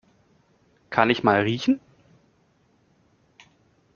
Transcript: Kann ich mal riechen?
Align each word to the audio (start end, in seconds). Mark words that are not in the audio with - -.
Kann 0.89 1.11
ich 1.11 1.21
mal 1.23 1.41
riechen? 1.41 1.79